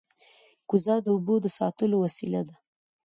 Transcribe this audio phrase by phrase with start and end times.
[0.69, 2.55] کوزه د اوبو د ساتلو وسیله ده